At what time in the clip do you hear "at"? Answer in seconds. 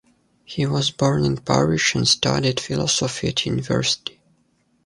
3.27-3.45